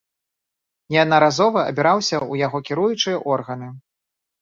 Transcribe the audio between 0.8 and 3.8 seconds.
Неаднаразова абіраўся ў яго кіруючыя органы.